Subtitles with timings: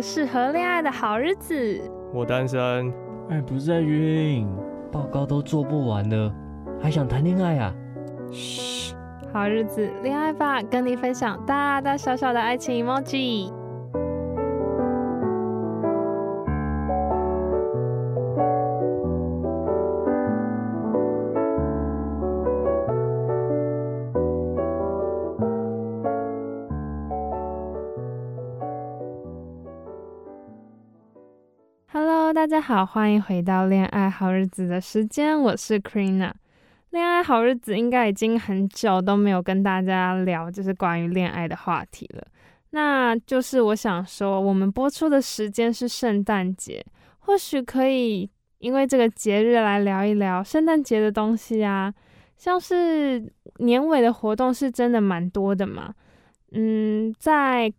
[0.00, 1.80] 适合恋爱的好日子，
[2.14, 2.92] 我单身。
[3.28, 4.48] 爱，不是在晕，
[4.90, 6.32] 报告都做不完了，
[6.80, 7.74] 还想谈恋爱啊？
[8.30, 8.94] 嘘，
[9.32, 13.52] 好日子，恋爱吧，跟你分享大大小小的爱情 emoji。
[31.94, 36.32] Hello，大家好，欢迎回到恋爱好日子的时间，我是 Krina。
[36.88, 42.26] 恋爱好日子应该已经很久都没有跟大家聊，就是关于恋爱的话题了。
[42.70, 46.82] 那就是我想说，我们播出的时间是圣诞节，
[47.18, 48.30] 或许可以
[48.60, 51.92] 因为这个节日来聊一聊圣诞节的东西啊，
[52.38, 55.92] 像是年尾的活动是真的蛮多的嘛。
[56.52, 57.70] 嗯，在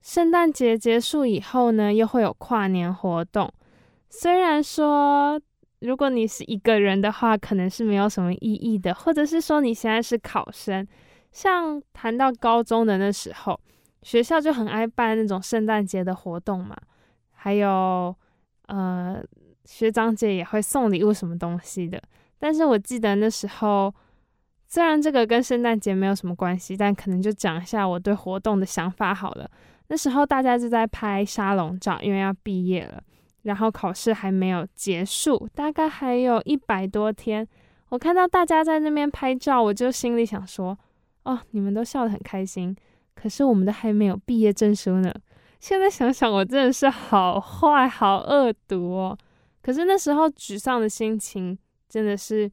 [0.00, 3.52] 圣诞节结束以后呢，又会有跨年活动。
[4.08, 5.40] 虽然说，
[5.80, 10.86] 如果你是一个人的话，可能是没有什么意义的，或者是说你现在是考生，
[11.32, 13.60] 像谈到高中的那时候，
[14.02, 16.76] 学校就很爱办那种圣诞节的活动嘛，
[17.32, 18.14] 还有
[18.68, 19.22] 呃
[19.64, 22.00] 学长姐也会送礼物什么东西的。
[22.38, 23.92] 但是我记得那时候，
[24.68, 29.50] 虽然这个跟圣诞节没有什么关系，但可能就讲一下我对活动的想法好了。
[29.88, 33.02] 那时候大家就在拍沙龙照，因为要毕业了。
[33.46, 37.46] 然后考试还没有结束，大概还有一百多天。
[37.90, 40.76] 我看到大家在那边拍照，我就心里想说
[41.22, 42.74] ：“哦，你们都笑得很开心，
[43.14, 45.14] 可是我们都还没有毕业证书呢。”
[45.60, 49.16] 现在想想，我真的是好坏、好恶毒哦。
[49.62, 51.56] 可是那时候沮丧的心情
[51.88, 52.50] 真的是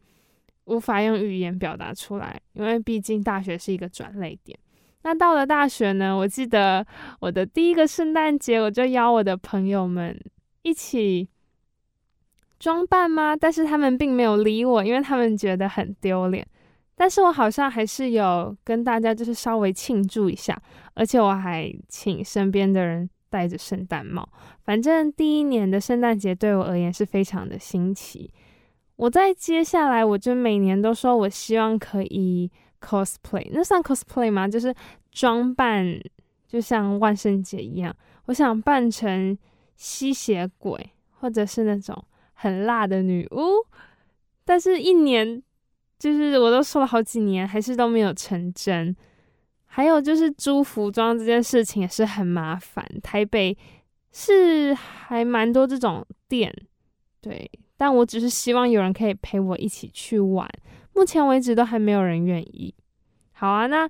[0.66, 4.58] 无法用语言表达出来，因为毕竟大学是一个转捩点。
[5.02, 6.86] 那到了大学呢，我记得
[7.20, 10.16] 我的第一个圣诞节，我就邀我的朋友们。
[10.64, 11.30] 一起
[12.58, 13.36] 装扮吗？
[13.36, 16.48] 但是他们并没有理我，因为他们觉得很丢脸。
[16.96, 20.58] 但是我好像还是有跟大家就是稍微庆祝一下，
[20.94, 24.28] 而且我还请身边的人戴着圣诞帽。
[24.64, 28.32] 反正第一年的圣诞节对我而言是非常的新奇。
[28.96, 32.50] 我在接下来我就每年都说我希望可以
[32.80, 34.48] cosplay，那算 cosplay 吗？
[34.48, 34.74] 就是
[35.12, 36.00] 装扮，
[36.48, 37.94] 就像万圣节一样，
[38.28, 39.38] 我想扮成。
[39.76, 42.04] 吸血鬼，或者是那种
[42.34, 43.66] 很辣的女巫，
[44.46, 45.42] 但是一年
[45.98, 48.96] 就是我都说了好几年，还是都没有成真。
[49.66, 53.58] 还有就是租服装这件事情也是很麻烦，台北
[54.12, 56.54] 是还蛮多这种店，
[57.20, 60.48] 对，但我只是希望有人可以陪我一起去玩，
[60.94, 62.74] 目前为止都还没有人愿意。
[63.32, 63.90] 好啊，那。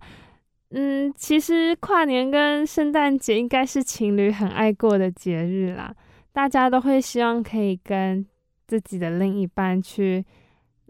[0.75, 5.93] 嗯，其实跨年跟圣诞节应该是情侣很爱过的节日啦，
[6.31, 8.25] 大家都会希望可以跟
[8.65, 10.25] 自己的另一半去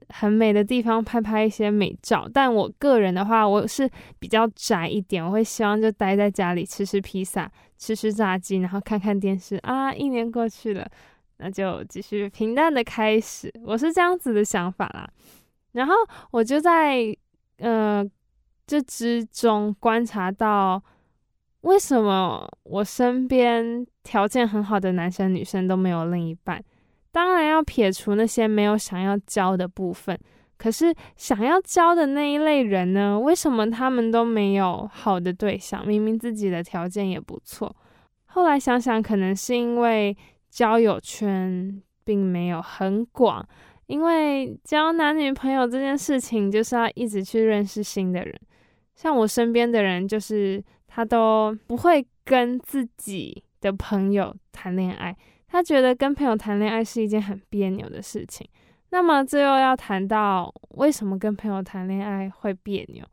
[0.08, 2.30] 很美的地方拍拍一些美照。
[2.34, 3.90] 但我个人的话，我是
[4.20, 9.94] 比较宅一点，我会希望就待在家里吃吃披萨、吃吃炸鸡，然后看看电视啊。
[9.94, 10.88] 一年过去了，
[11.40, 15.10] 那就继续平淡的开始，我是这样子的想法啦。
[15.74, 15.94] 然后
[16.32, 17.14] 我就在
[17.58, 18.10] 呃。
[18.66, 20.82] 这之中观察到，
[21.62, 26.64] 为什么我身边条件很好的男生女生都没有另一半？
[27.12, 30.18] 当然要撇除那些没有想要交的部分，
[30.58, 35.86] 可是想要交的那一类人呢，为什么他们都没有好的对象？
[35.86, 37.76] 明明自己的条件也不错。
[38.26, 40.18] 后来想想，可能是因为
[40.50, 43.48] 交友圈并没有很广，
[43.86, 48.34] 因为交男女朋友这件事情就是要一直去认识新的人。
[48.96, 55.16] 像我身边的人，就是他都不会跟自己的朋友谈恋爱，
[55.48, 58.48] 他觉得跟朋友谈恋爱是一件很别扭的事情。
[58.90, 63.04] 那么最后要谈到为什么跟朋友谈恋爱会别扭？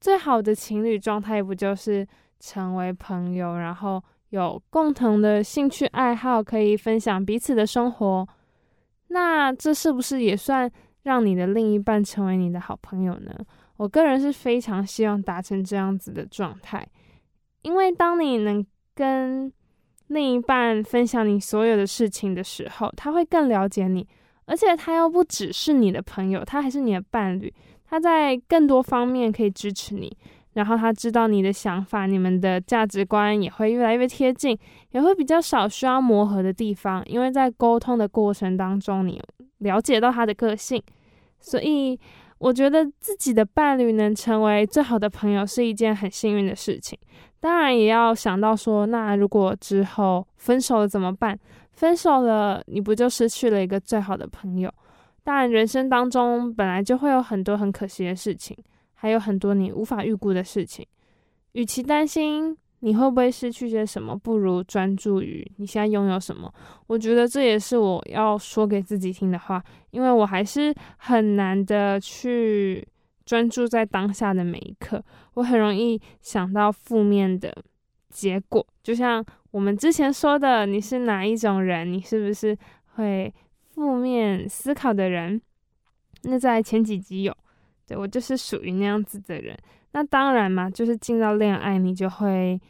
[0.00, 2.06] 最好的情侣状态不就是
[2.38, 4.00] 成为朋友，然后
[4.30, 8.28] 有共同的兴趣爱好，可以分享彼此的生活，
[9.08, 10.70] 那这是不是也算
[11.02, 13.34] 让你的另一半成为你的好朋友呢？
[13.78, 16.86] 我个人是非常希望达成这样子的状态，
[17.62, 18.64] 因为当你能
[18.94, 19.50] 跟
[20.08, 24.06] 另一半分享你所有的事情的时候，他会更了解你，
[24.44, 27.52] 而且他又不只是你的朋友，他还是你的伴侣，
[27.84, 30.14] 他在更多方面可以支持你。
[30.54, 34.58] 然后他知道你的想法，你们的价值观也会越来越贴近，
[34.90, 39.22] 也会比较少需要磨合的地方，因为在沟通的过程当中，你
[39.58, 40.82] 了解到他的个性，
[41.38, 41.96] 所以
[42.38, 46.98] 我觉得自己的伴侣能成为最好的朋友是一件很幸运的事情。
[47.40, 51.38] 当然也要想到说，那如果之后分手了怎么办？
[51.72, 54.72] 分手了，你不就失去了一个最好的朋友？
[55.22, 58.56] 当然，人生当中本来就会有很多很可惜的事情。
[59.00, 60.84] 还有很多你无法预估的事情，
[61.52, 66.52] 与其担心你会不会失去些什么，不如专注于你现在拥有什么。
[66.86, 72.86] 我觉得这也是我要说给自己听的话，因为我还是很难的去
[73.24, 75.02] 专注在当下的每一刻，
[75.34, 77.52] 我很容易想到负面的
[78.10, 78.64] 结果。
[78.82, 81.92] 就像我们之前说的，你是哪一种人？
[81.92, 82.56] 你是不是
[82.94, 83.32] 会
[83.74, 85.40] 负面思考的人？
[86.22, 87.36] 那在前几集有。
[87.86, 89.56] 对，我就是属于那样子的人。
[89.92, 92.60] 那当然嘛，就是进到恋爱，你就会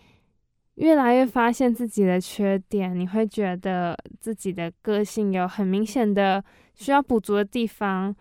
[0.76, 6.42] 越来越发现自己的缺点，你会觉得自己的个性有很明显的
[6.74, 8.14] 需要补足的地方。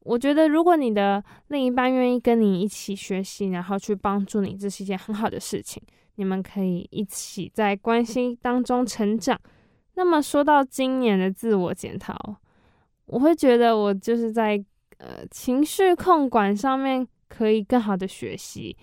[0.00, 5.80] 我觉得，如果你的另一半愿意跟你一起学习，然后去帮助你，这是一件很好的事情。
[6.16, 9.38] 你们可以一起在关系当中成长。
[9.94, 12.16] 那么说到今年的自我检讨，
[13.06, 14.62] 我会觉得我就是在。
[14.98, 18.76] 呃，情绪控管上面可以更好的学习，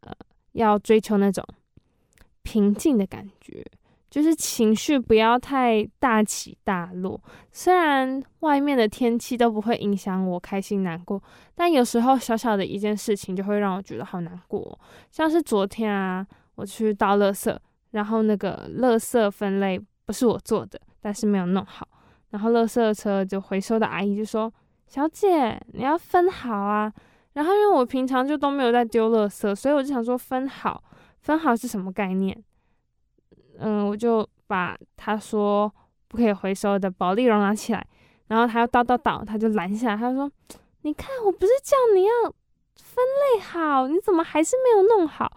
[0.00, 0.12] 呃，
[0.54, 1.44] 要追求那种
[2.42, 3.64] 平静的感觉，
[4.10, 7.20] 就是情绪不要太大起大落。
[7.52, 11.22] 虽然外面的天气都不会影响我开心难过，
[11.54, 14.76] 但有时候小小的一件事情就会让我觉得好难过。
[15.12, 16.26] 像是昨天啊，
[16.56, 17.56] 我去倒垃圾，
[17.92, 21.86] 然后那个垃圾分类不是我做的，但是没有弄好，
[22.30, 24.52] 然后垃圾车就回收的阿姨就说。
[24.86, 26.92] 小姐，你要分好啊！
[27.34, 30.82] 然后因为我平常就都没有在丢垃圾，所以我就想说分好，
[31.20, 32.36] 分好是什么概念？
[33.58, 35.72] 嗯，我就把他说
[36.08, 37.86] 不可以回收的保丽龙拿起来，
[38.28, 40.30] 然后他要倒倒倒，他就拦下，他说
[40.82, 42.12] ：“你看，我不是叫你要
[42.76, 45.30] 分类好，你怎么还是没有弄好？”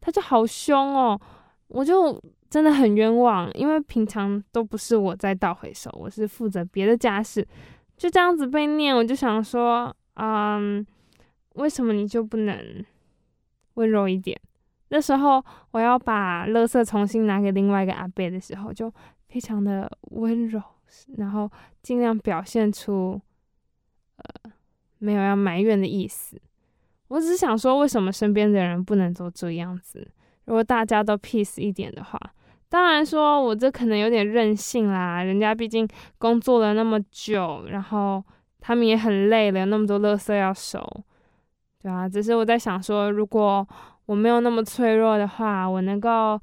[0.00, 1.20] 他就好凶哦，
[1.66, 7.46] 我就真的很冤枉，因为平常都不是我在倒回收，我是负责别的家事。
[7.96, 10.86] 就这样子被念，我就想说，嗯，
[11.58, 12.84] 为什么你就不能
[13.74, 14.40] 温柔一点？
[14.88, 18.92] 那时候我要把垃圾重新拿给另外一个阿伯的时候，就
[19.28, 20.62] 非常的温柔，
[21.16, 21.50] 然后
[21.82, 23.20] 尽量表现出
[24.16, 24.50] 呃
[24.98, 26.40] 没有要埋怨的意思。
[27.08, 30.10] 我只是想说，为什么身边的人不能都这样子？
[30.46, 32.18] 如果大家都 peace 一点的话。
[32.70, 35.22] 当然说，我这可能有点任性啦。
[35.22, 35.88] 人家毕竟
[36.18, 38.22] 工作了那么久，然后
[38.60, 40.78] 他们也很累了，有那么多垃圾要收，
[41.80, 42.08] 对啊。
[42.08, 43.66] 只是我在想说，如果
[44.06, 46.40] 我没有那么脆弱的话，我能够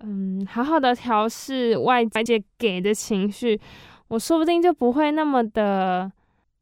[0.00, 3.60] 嗯好好的调适外界给的情绪，
[4.08, 6.10] 我说不定就不会那么的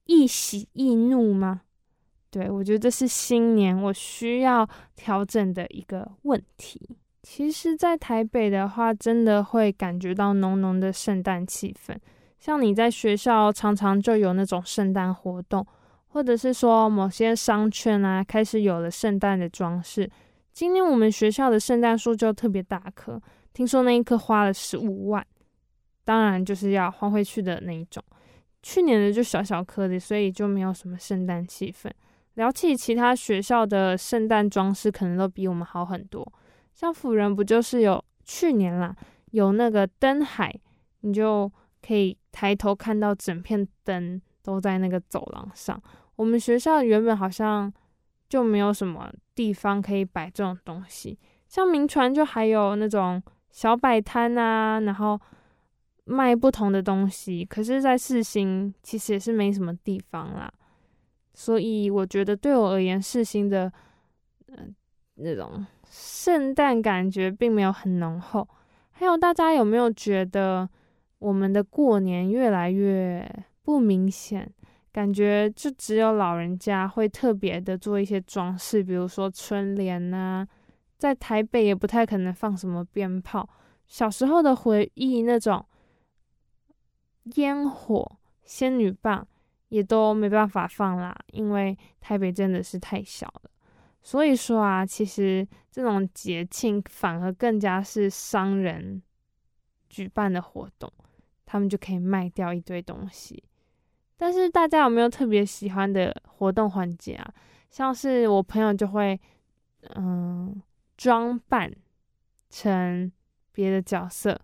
[0.04, 1.62] 易喜易怒吗？
[2.30, 6.96] 对，我觉得这是新年我需要调整的一个问题。
[7.22, 11.96] 其实，在台北的话，真的会感觉到浓浓的圣诞气氛。
[12.38, 15.66] 像你在学校，常常就有那种圣诞活动，
[16.08, 20.10] 或者是说某些商圈啊，开始有了圣诞的装饰。
[20.52, 23.20] 今年我们学校的圣诞树就特别大棵，
[23.52, 25.24] 听说那一棵花了十五万，
[26.04, 28.02] 当然就是要还回去的那一种。
[28.62, 31.88] 去年的就小小颗的，所以就没有什么圣诞气氛。
[32.34, 36.26] 聊起其他学校的圣诞装饰，可能都比我们好很多。
[36.74, 38.94] 像辅仁不就是有去年啦，
[39.30, 40.52] 有那个灯海，
[41.00, 41.50] 你就
[41.80, 45.80] 可以抬头看到整片灯都在那个走廊上。
[46.16, 47.72] 我们学校原本好像
[48.28, 51.18] 就没有什么地方可以摆这种东西，
[51.48, 55.20] 像铭传就还有那种小摆摊啊，然后
[56.04, 57.44] 卖不同的东西。
[57.44, 60.52] 可是，在世新其实也是没什么地方啦，
[61.34, 63.72] 所以我觉得对我而言，世新的
[64.48, 64.74] 嗯、
[65.14, 68.46] 那种圣诞感觉并没有很浓厚。
[68.90, 70.68] 还有，大家有没有觉得
[71.18, 73.24] 我们的过年越来越
[73.68, 74.50] 不明显？
[74.90, 80.48] 感觉就只有老人家会特别的做一些装饰，比如说春联呐，
[80.96, 83.46] 在台北也不太可能放什么鞭炮。
[83.86, 85.62] 小时候的回忆，那种
[87.34, 89.28] 烟火、仙女棒
[89.68, 93.50] 也都没办法放啦，因为台北真的是太小了。
[94.00, 99.02] 所以说啊，其实这种节庆反而更加是商人
[99.90, 100.90] 举办的活动，
[101.44, 103.44] 他们就可以卖掉一堆东西。
[104.18, 107.32] 但是大家有没有特别喜欢的活动环节啊？
[107.70, 109.18] 像是我朋友就会，
[109.94, 110.60] 嗯，
[110.96, 111.72] 装扮
[112.50, 113.10] 成
[113.52, 114.40] 别的角色，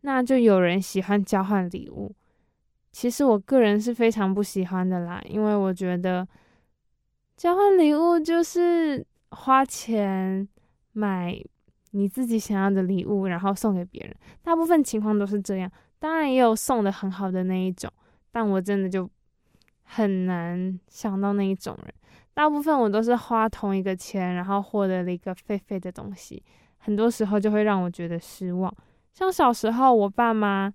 [0.00, 2.12] 那就有人喜欢交换礼物。
[2.90, 6.26] 其实我个人是非常不喜欢的啦，因为我觉得
[7.36, 10.48] 交换礼物就是花钱
[10.92, 11.40] 买
[11.92, 14.12] 你自己想要的礼物，然后送给别人。
[14.42, 17.88] 大部分情况都是这样，当然也有送的很好的那一种。
[18.30, 19.08] 但我真的就
[19.82, 21.94] 很难想到那一种人，
[22.34, 26.42] 大部分我都是花同一个钱，然后获得了一个废废的东西，
[26.78, 28.72] 很多时候就会让我觉得失望。
[29.12, 30.72] 像小时候，我爸妈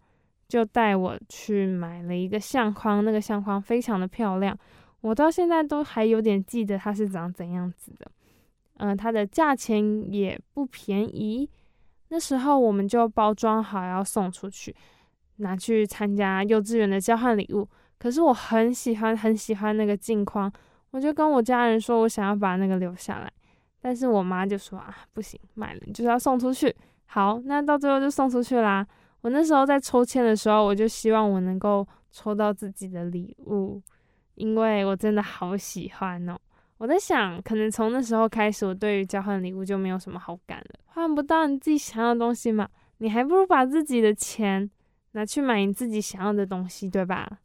[0.48, 4.57] 就带我去买了一个相框，那个相框非常的漂亮，
[5.01, 8.12] 我到现在都还有点记得它是长怎样子的。
[8.77, 11.48] 嗯、它的价钱也不便宜，
[12.10, 14.75] 那时候我们就包装好要送出去。
[15.37, 20.51] 拿去参加幼稚园的交换礼物，可是我很喜欢很喜欢那个镜框，
[20.91, 23.31] 我就跟我家人说，我想要把那个留下来，
[23.81, 26.73] 但是我妈就说啊，不行，买了你就是要送出去。
[27.05, 28.85] 好，那到最后就送出去啦。
[29.21, 33.81] 我那时候在抽签的时候，我就希望我能够抽到自己的礼物，
[34.35, 36.37] 因为我真的好喜欢哦。
[36.77, 40.79] 我在想，可能从那时候开始，我对于交换礼物就没有什么好感了。
[40.85, 44.69] 换不到你自己想要的东西嘛，你还不如把自己的钱。
[45.13, 47.39] 拿去买你自己想要的东西，对吧？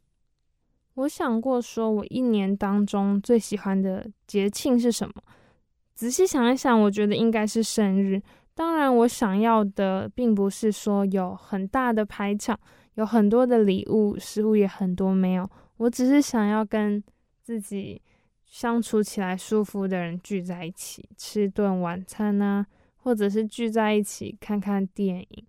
[0.95, 5.13] 我想过，说我一年当中最喜欢的节庆是什么？
[5.95, 8.21] 仔细想一想，我觉得应该是生日。
[8.53, 12.59] 当然，我想要的并不是说有很大的排场，
[12.95, 15.49] 有很多的礼物，食物也很多，没有。
[15.77, 17.01] 我只是想要跟
[17.41, 18.01] 自己
[18.45, 22.65] 相处起来舒服的人聚在一起，吃顿晚餐啊，
[22.97, 25.45] 或者是聚在一起看看电影。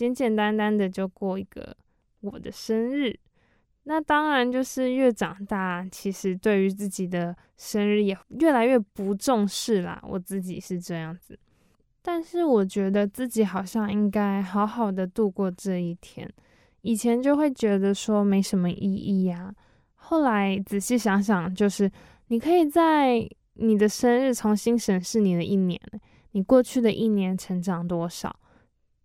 [0.00, 1.76] 简简单单的就过一个
[2.22, 3.14] 我的生日，
[3.82, 10.02] 那当然就是越长大，其实对于自己的生日也越来越不重视啦。
[10.08, 11.38] 我自己是这样子，
[12.00, 16.26] 但是我觉得自己好像应该好好的度过这一天。
[16.80, 19.54] 以前就会觉得说没什么意义呀，
[19.96, 21.92] 后来仔细想想，就是
[22.28, 25.78] 你可以在你的生日重新审视你的一年，
[26.30, 28.34] 你过去的一年成长多少。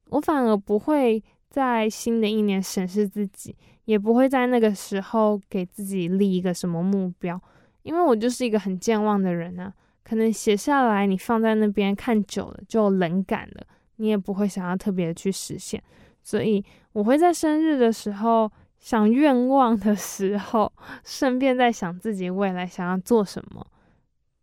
[0.09, 7.39] 我反而不会在新的一年审视自己，也不会在那个时候给自己立一个什么目标，
[7.83, 9.73] 因为我就是一个很健忘的人啊。
[10.03, 15.81] 可能写下来，你放在那边看久了就冷感了，你也不会想要特别的去实现。
[16.21, 20.71] 所以我会在生日的时候想愿望的时候，
[21.03, 23.65] 顺便在想自己未来想要做什么。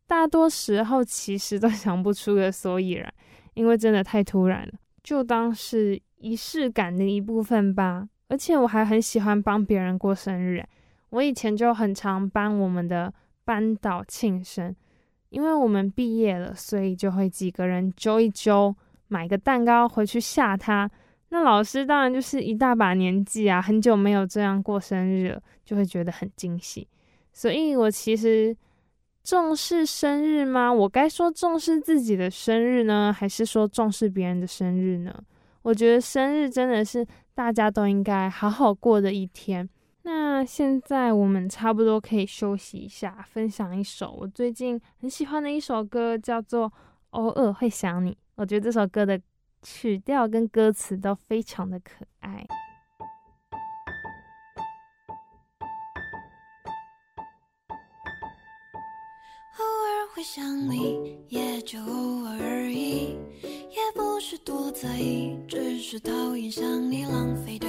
[0.08, 3.14] 大多时候其实都想不出个所以然，
[3.54, 4.72] 因为真的太突然了。
[5.02, 10.64] 就当是仪式感的一部分吧，而且我还很喜欢帮别人过生日。
[11.10, 13.12] 我以前就很常帮我们的
[13.44, 14.74] 班导庆生，
[15.30, 18.74] 因为我们毕业了，所以就会几个人揪一揪，
[19.08, 20.90] 买个蛋糕回去吓他。
[21.30, 26.86] 那老师当然就是一大把年纪啊，很久没有这样过生日了，就会觉得很惊喜。
[27.32, 28.56] 所以我其实。
[29.22, 30.72] 重视生日吗？
[30.72, 35.14] 我该说重视自己的生日呢，还是说重视别人的生日呢？
[35.62, 39.68] 我觉得生日真的是大家都应该好好过的一天。
[40.02, 46.68] 那现在我们差不多可以休息一下，分享一首我最近很喜欢的一首歌，叫做
[47.10, 48.10] 《偶尔会想你》。
[48.34, 49.20] 我觉得这首歌的
[49.62, 52.44] 曲调跟歌词都非常的可爱。
[59.58, 67.68] 偶尔会想你，也就偶尔而已，也不是多在意，只是讨厌想你浪费的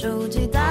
[0.00, 0.67] 手机打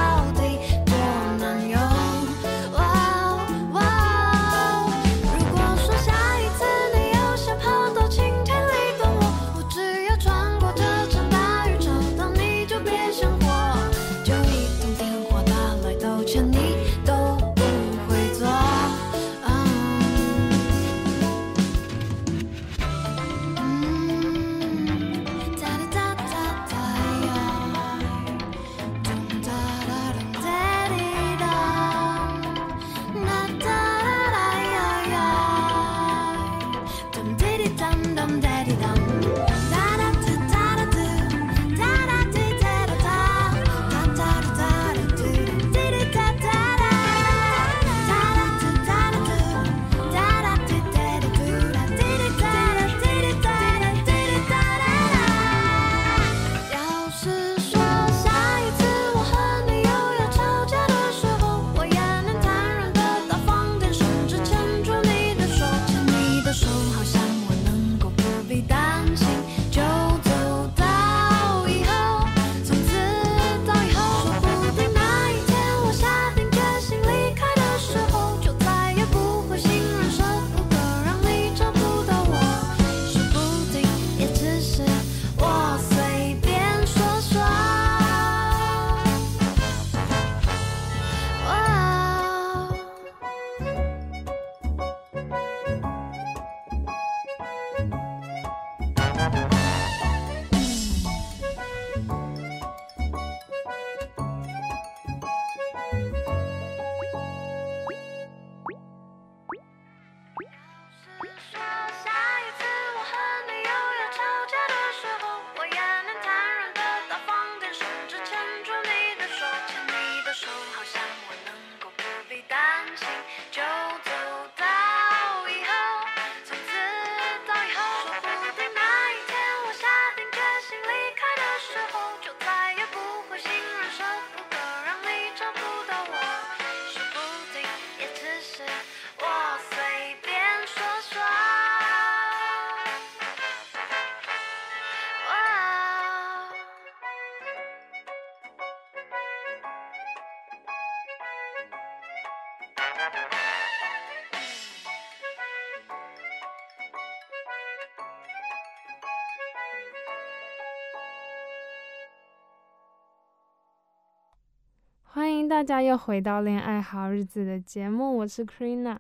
[165.57, 168.95] 大家又回到《恋爱好日子》的节目，我是 Krina。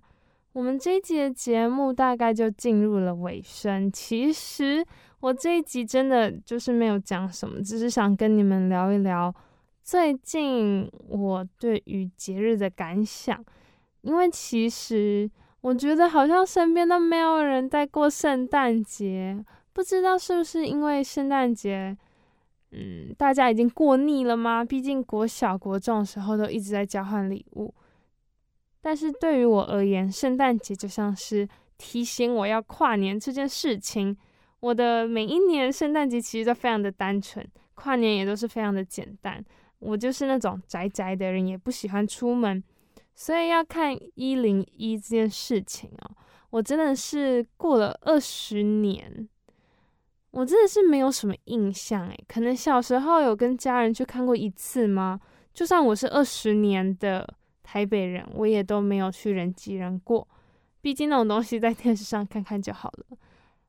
[0.53, 3.91] 我们这一集的节目大概就进入了尾声。
[3.91, 4.83] 其实
[5.19, 9.31] 我这一集真的就是没有讲什么，只是想跟你们聊一聊
[9.83, 13.39] 最近我对于节日的感想。
[14.01, 15.29] 因为其实
[15.61, 21.95] 我觉得好像身边都没有人在过圣诞节，不知道是不是因为圣诞节。
[22.71, 24.63] 嗯，大家已经过腻了吗？
[24.63, 27.73] 毕竟国小、国中的时候都一直在交换礼物。
[28.81, 34.15] 但是对于我而言，圣诞节就像是提醒我要跨年这件事情。
[34.59, 39.43] 我的每一年圣诞节其实都非常的单纯，跨年也都是非常的简单。
[39.79, 42.63] 我就是那种宅宅的人，也不喜欢出门，
[43.13, 46.11] 所以要看一零一这件事情哦。
[46.49, 49.29] 我真的是过了二十年。
[50.37, 55.19] 我真的是没有什么印象诶，可能小时候有跟家人去看过一次吗？
[55.51, 57.27] 就算我是二十年的
[57.63, 60.27] 台北人，我也都没有去人挤人过。
[60.79, 63.17] 毕竟那种东西在电视上看看就好了。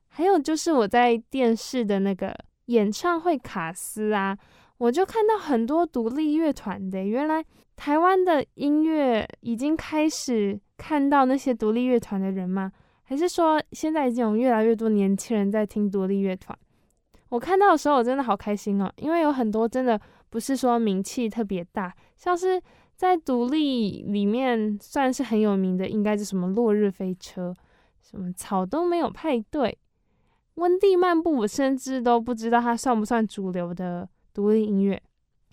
[0.08, 4.36] 还有就是我在电视的那个演唱会卡司啊，
[4.76, 7.02] 我就看到很多独立乐团的。
[7.02, 7.42] 原来
[7.76, 12.70] 台湾的音乐已经开始看到那些独立乐团的人吗？
[13.08, 16.56] 还是说，现在已经有越来越多年轻人在听独立乐团？
[17.30, 22.60] 我看到的时候，我真的好开心哦，因为有很多真的不是说名气特别大，像是
[22.96, 27.50] 在独立里面算是很有名的，应该是什么《落日飞车》，
[28.02, 29.68] 什么《草都没有派对》，
[30.56, 35.02] 《温蒂漫步》，我甚至都不知道它算不算主流的独立音乐。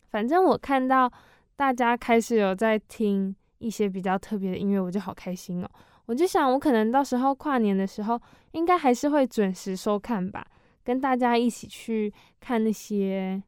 [0.10, 1.10] 反正我看到
[1.56, 5.70] 大家开始有在听一些比较特别的音乐，我就好开心哦。
[6.08, 10.46] 我就想，我可能到时候跨年的时候，应该还是会准时收看吧，
[10.84, 13.42] 跟大家一起去看那些。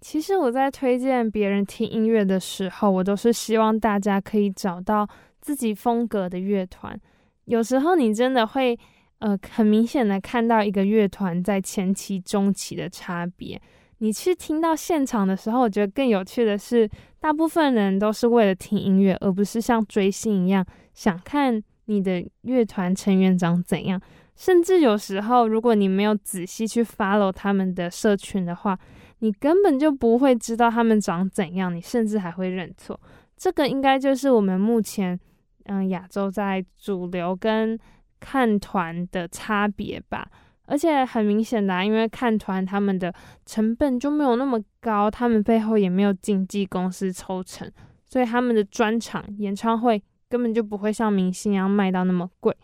[0.00, 5.08] 其实我在推荐别人听音乐的时候，我都是希望大家可以找到
[5.40, 6.98] 自己风格的乐团。
[7.46, 8.78] 有时候你真的会，
[9.20, 13.60] 呃，很明显的看到一个乐团在前期、中期的差别。
[13.98, 24.00] 你去听到现场的时候，我觉得更有趣的是，大部分人都是为了听音乐，而不是像追星一样想看你的乐团成员长怎样。
[24.34, 28.78] 甚至有时候，如果你没有仔细去 follow 他们的社群的话，
[29.20, 33.00] 你根本就不会知道他们长怎样，你甚至还会认错。
[33.34, 35.18] 这个应该就是我们目前，
[35.64, 37.78] 嗯，亚洲在主流跟
[38.20, 40.28] 看团的差别吧。
[40.66, 43.12] 而且很明显的，因为看团他们的
[43.44, 47.70] 成本就没有那么高，他们背后也没有经纪公司抽成，
[48.04, 52.56] 所以他们的专场演唱会根本就不会像明星一样卖到那么贵。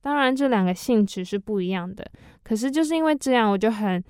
[0.00, 2.04] 当然，这两个性质是不一样的。
[2.42, 4.02] 可是就是因为这样，我就很。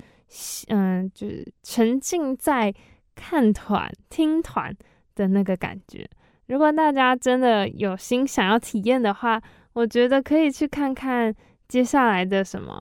[0.69, 2.73] 嗯，就是沉浸在
[3.17, 4.73] 看团、听团
[5.17, 6.09] 的那个感觉。
[6.47, 11.35] 如果大家真的有心想要体验的话，我觉得可以去看看
[11.67, 12.81] 接下来的什么，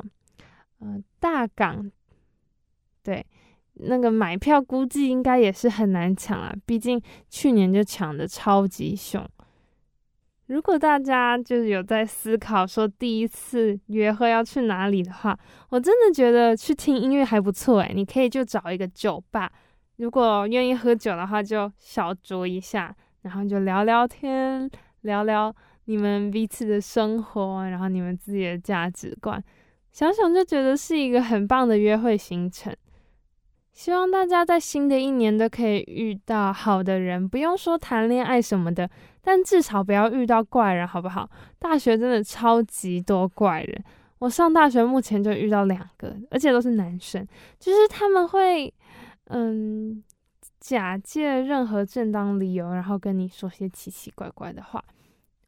[0.81, 1.91] 嗯，大港，
[3.03, 3.25] 对，
[3.73, 9.25] 那个买票估计应该也是很难抢啊，毕竟去年就抢的超级凶。
[10.47, 15.37] 如果大家就是有在思考说第一次约会要去哪里的话，
[15.69, 19.51] 我真的觉得去听音乐还不错诶，你可以就找一个酒吧，
[19.97, 24.67] 如果愿意喝酒的话，就小酌一下，然后就聊聊天，
[25.01, 29.43] 聊聊你们彼此的生活，然后你们自己的价值观，
[29.91, 32.75] 想想就觉得是一个很棒的约会行程。
[33.71, 38.89] 希望大家在新的一年都可以遇到好的人，不用说谈恋爱什么的，
[39.21, 41.29] 但至少不要遇到怪人，好不好？
[41.57, 43.83] 大学真的超级多怪人，
[44.17, 47.25] 我上大学目前就遇到两个，而且都是男生，
[47.57, 48.73] 就是他们会，
[49.27, 50.03] 嗯，
[50.59, 54.83] 假借任何正当理由，然后跟你说些奇奇怪怪的话。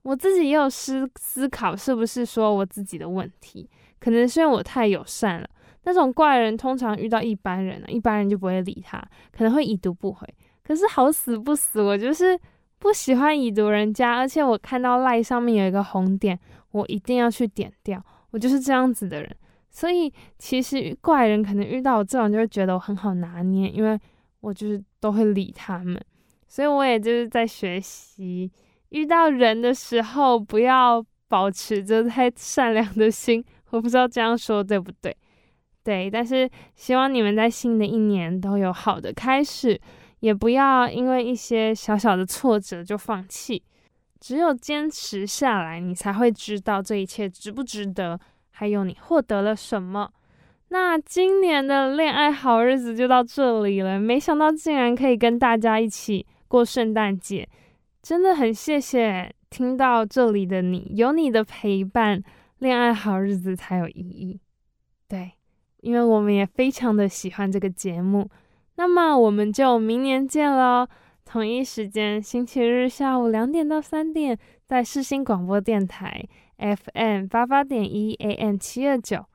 [0.04, 3.70] 我自己也有思思考，是不是说我自己的问题？
[4.02, 5.48] 可能是因为我太友善了。
[5.84, 10.28] 那种怪人通常遇到一般人呢，一般人就不会理他，可能会已读不回。
[10.64, 12.40] 可是好死不死，我就是
[12.78, 16.40] 不喜欢已读人家，而且我看到赖上面有一个红点，
[16.72, 18.04] 我一定要去点掉。
[18.30, 19.36] 我就是这样子的人，
[19.72, 24.00] 所以其实怪人可能遇到我这种，就会觉得我很好拿捏，因为
[24.42, 26.00] 我就是都会理他们。
[26.48, 28.52] 所以我也就是在学习，
[28.90, 33.44] 遇到人的时候不要保持着太善良的心。
[33.72, 35.16] 我不知道这样说对不对。
[35.84, 39.80] 对，但是希望你们在新的一年都有好的开始，
[40.20, 43.64] 也不要因为一些小小的挫折就放弃。
[44.20, 48.20] 只有坚持下来，你才会知道这一切值不值得，
[48.52, 50.12] 还有你获得了什么。
[50.70, 57.50] 那今年的恋爱好日子就到这里了，没想到竟然可以跟大家一起过圣诞节，
[58.04, 62.22] 真的很谢谢听到这里的你，有你的陪伴，
[62.62, 64.40] 恋爱好日子才有意义。
[65.08, 65.34] 对。
[65.82, 68.30] 因为我们也非常的喜欢这个节目，
[68.76, 70.88] 那么我们就明年见喽！
[71.26, 76.24] 同一时间，星期日下午两点到三点，在世新广播电台
[76.60, 79.26] FM 八八点一 AM 七二九，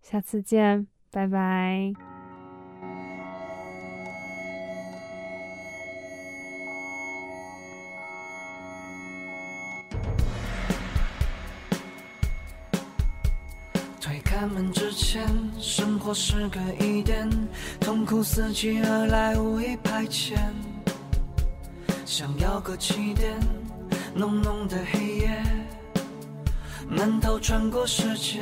[0.00, 2.05] 下次见，拜拜。
[14.46, 15.26] 开门之前，
[15.58, 17.28] 生活是个疑点，
[17.80, 20.36] 痛苦伺机而来，无意排遣。
[22.04, 23.36] 想要个起点，
[24.14, 25.42] 浓浓的黑夜，
[26.88, 28.40] 闷头穿过世界。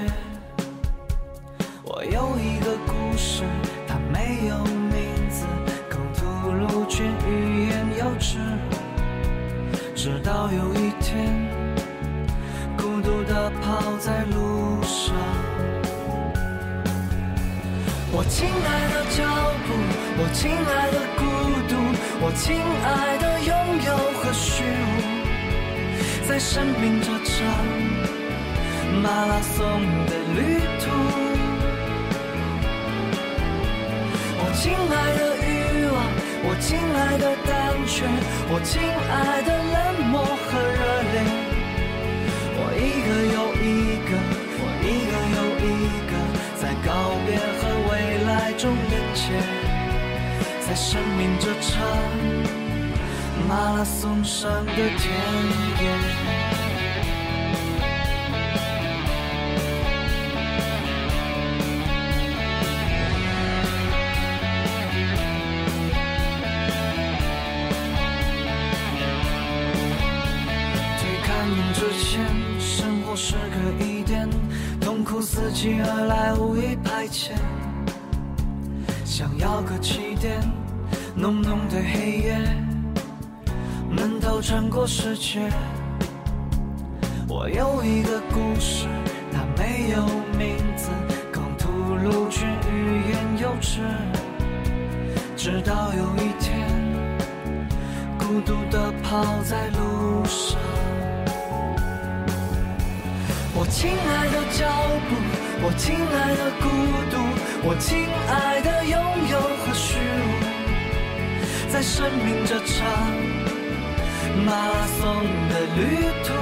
[1.84, 3.42] 我有一个故事，
[3.88, 5.46] 它没有名字，
[5.88, 8.36] 口吐露却欲言又止。
[9.96, 11.48] 直到有一天，
[12.76, 15.14] 孤独地跑在路上。
[18.16, 19.26] 我亲爱的脚
[19.66, 19.74] 步，
[20.22, 21.26] 我亲爱的孤
[21.66, 21.74] 独，
[22.22, 25.02] 我亲爱的拥有和虚无，
[26.28, 27.34] 在生命这场
[29.02, 30.84] 马拉松的旅途。
[34.38, 35.98] 我亲爱的欲望，
[36.46, 37.52] 我亲爱的胆
[37.84, 38.06] 怯，
[38.48, 39.50] 我亲爱的
[50.74, 51.86] 在生命这场
[53.48, 54.82] 马拉松上的田
[55.78, 55.86] 野，
[70.98, 72.26] 推开门之前，
[72.58, 74.28] 生活是个疑点，
[74.80, 77.30] 痛苦伺机而来，无意排遣，
[79.04, 80.42] 想要个起点。
[81.24, 82.38] 浓浓的黑夜，
[83.88, 85.40] 门头穿过世界。
[87.26, 88.86] 我有一个故事，
[89.32, 90.04] 它没有
[90.36, 90.90] 名字，
[91.32, 93.80] 刚吐露却欲言又止。
[95.34, 96.68] 直到有一天，
[98.18, 100.60] 孤独地跑在路上，
[103.54, 104.68] 我亲爱的脚
[105.08, 105.16] 步。
[105.66, 106.68] 我亲爱的孤
[107.10, 107.16] 独，
[107.66, 108.60] 我亲爱
[111.84, 112.88] 生命这场
[114.42, 115.80] 马拉松的旅
[116.24, 116.32] 途。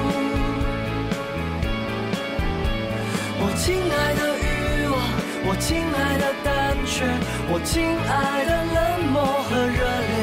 [3.40, 4.46] 我亲爱的欲
[4.86, 4.94] 望，
[5.44, 6.48] 我亲爱的胆
[6.86, 6.94] 怯，
[7.50, 7.74] 我亲
[8.06, 8.78] 爱的冷
[9.10, 10.14] 漠和热烈，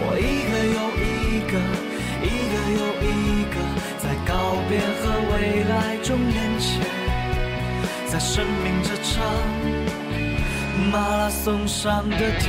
[0.00, 1.52] 我一个又一个，
[2.24, 3.56] 一个又一个，
[3.98, 4.32] 在告
[4.66, 6.80] 别和未来中连接。
[8.08, 9.12] 在生命这场
[10.90, 12.48] 马拉松上的田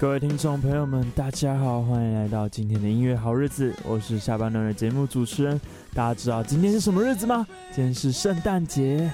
[0.00, 5.60] 各位听众朋友们，大家好，欢迎来到今天的音乐好日子，我是下班的节目主持人。
[5.92, 7.46] 大家知道今天是什么日子吗？
[7.70, 9.12] 今天是圣诞节。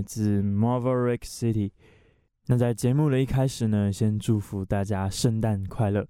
[0.00, 1.70] 来自 Maverick City。
[2.46, 6.08] 那在节目的一开始呢，先祝福大家圣诞快乐。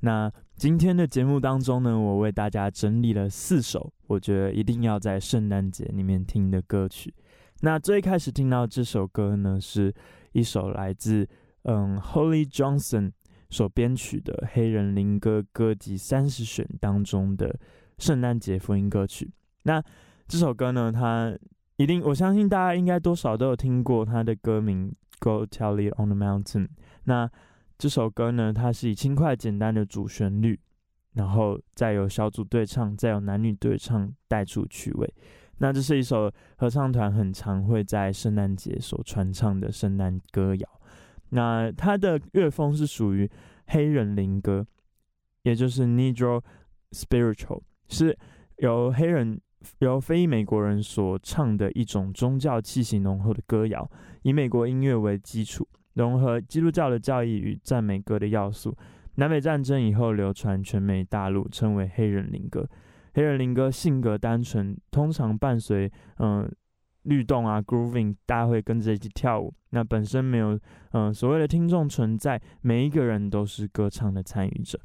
[0.00, 7.14] 那今天的节目当中呢，我为大家整理了四首我觉得一定要在圣诞节里面听的歌曲。
[7.60, 9.94] 那最开始听到这首歌呢，是
[10.32, 11.24] 一首来自
[11.62, 13.12] 嗯 Holly Johnson
[13.50, 17.56] 所编曲的黑人灵歌歌集三十选当中的
[17.98, 19.30] 圣诞节福音歌曲。
[19.62, 19.80] 那
[20.26, 21.38] 这首歌呢，它
[21.78, 26.66] 一定我相信大家应该多少都有听过他的歌名《Go Tell It on the Mountain》。
[27.04, 27.30] 那
[27.78, 30.58] 这首歌呢，它是以轻快简单的主旋律，
[31.14, 35.14] 然后再有小组对唱，再有男女对唱带出趣味。
[35.58, 40.68] 那这是一首合唱团很常会在圣诞节所传唱的圣诞歌谣。
[41.28, 43.30] 那它的乐风是属于
[43.68, 44.66] 黑人灵歌，
[45.42, 46.42] 也就是 Negro
[46.90, 48.18] Spiritual，是
[48.56, 49.40] 由黑人。
[49.80, 53.90] 由非裔美国人所唱的一种宗教气息浓厚的歌谣，
[54.22, 58.76] 以美国音乐为基础，融合基督教的教义与赞美歌的要素。
[59.16, 62.68] 南北战争以后流传全美大陆，称为黑人灵歌。
[63.14, 66.48] 黑人灵歌性格单纯，通常伴随嗯
[67.02, 69.52] 律动啊 grooving，大家会跟着一起跳舞。
[69.70, 70.58] 那本身没有
[70.92, 74.78] 嗯所谓的听众存在，每一个人都是歌唱的参与者。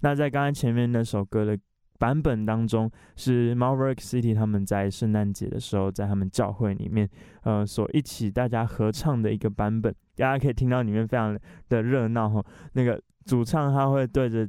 [0.00, 1.58] 那在刚才前面那首歌的。
[1.98, 7.08] 版本当中是 Maverick City 他们在圣诞节的时候，在他们教会里面，
[7.44, 11.38] 呃，所一起大家合唱的一个版本，大家可以听到里面非常
[11.68, 12.44] 的热闹哈。
[12.72, 14.46] 那个主唱他会对着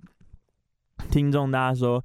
[1.12, 2.04] 听众大家说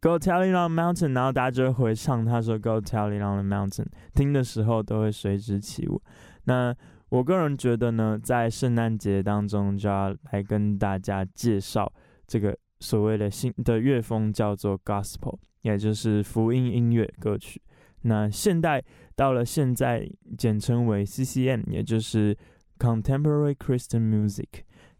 [0.00, 6.00] Go tell it on the mountain，然后大家就会回唱他说 Go tell it on the mountain，听的时候都会随之起舞。
[6.44, 6.74] 那
[7.08, 11.90] 我个人觉得呢，在圣诞节当中就要来跟大家介绍
[12.26, 12.56] 这个。
[12.80, 17.60] 所谓的新的乐风叫做 Gospel，也就是福音音乐歌曲。
[18.02, 18.84] 那现代
[19.16, 22.36] 到了现在，简称为 CCM，也就是
[22.78, 24.46] Contemporary Christian Music。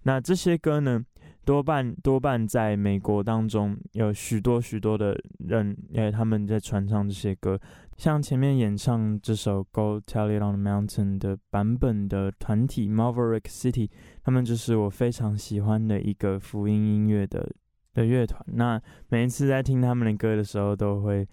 [0.02, 1.04] 那这些歌呢，
[1.44, 7.60] 多半多半在美国当中有许多许多的人，诶，他们在传唱这些歌。
[7.96, 13.88] 像前面演唱这首《Go Tell It on the Mountain》的版本的团体 Maverick City，
[14.24, 17.48] 他们就是我非常喜欢的一个福音音乐的。
[17.94, 21.26] 的乐团，那每一次在听他们的歌的时候，都会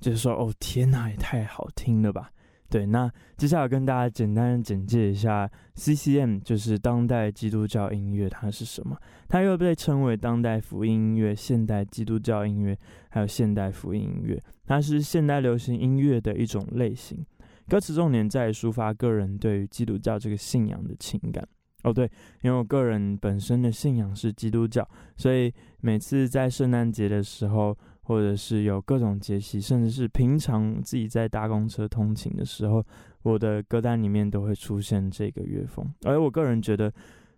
[0.00, 2.30] 就是说：“哦，天哪，也太好听了吧！”
[2.70, 8.96] 对，那接下来跟大家简单简介一下 CCM，就是当代基督教音乐，它是什么？
[9.28, 12.78] 它又被称为当代福音音乐、现代基督教音乐，
[13.10, 14.40] 还有现代福音音乐。
[14.64, 17.22] 它是现代流行音乐的一种类型，
[17.68, 21.46] 歌词重点在抒发个人对于基督教这个信仰的情感。
[21.82, 22.10] 哦，对，
[22.42, 32.84] 因为我个人本身的信仰是基督教，所以每次在圣诞节的时候，或者是有各种节气，甚至是平常自己在搭公车通勤的时候，
[33.22, 35.84] 我的歌单里面都会出现这个乐风。
[36.04, 36.92] 而我个人觉得，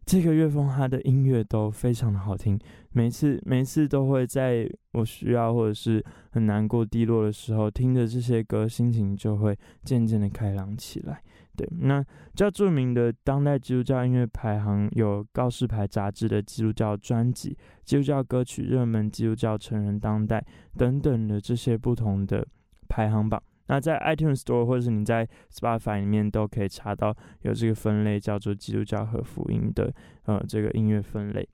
[0.05, 2.59] 这个乐风它的音乐都非常的好听，
[2.93, 11.23] 每次每次都会在我需要或者是很难过、低落的时候，听着这些歌，心情就会渐渐的开朗起来。
[11.57, 20.45] 对，那较著名的当代基督教音乐排行有告示牌杂志的基督教专辑、基督教歌曲热门、基督教成人当代
[20.77, 22.47] 等等的这些不同的
[22.89, 23.41] 排行榜。
[23.67, 29.91] 那在 iTunes Store 或者是你在 Spotify 里面都可以查到有这个分类叫做基督教和福音的
[30.25, 31.49] 呃这个音乐分类。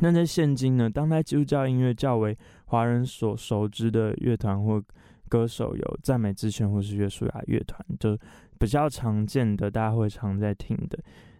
[0.00, 4.82] 那在现今呢，当代基督教音乐较为华人所熟知的乐团或
[5.28, 8.18] 歌手有赞美之泉或是约书亚乐团，就
[8.64, 10.98] 比较常见的，大家会常在听的。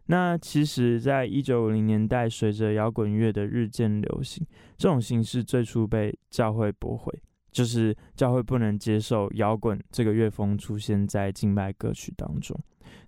[0.09, 4.47] 那其实，在一九五零年代，随着摇滚乐的日渐流行，
[4.77, 7.11] 这种形式最初被教会驳回，
[7.51, 12.55] 就是教会不能接受摇滚这个乐风出现在敬拜歌曲当中。